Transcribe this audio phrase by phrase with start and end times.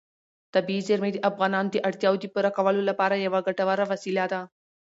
[0.53, 4.41] طبیعي زیرمې د افغانانو د اړتیاوو د پوره کولو لپاره یوه ګټوره وسیله ده.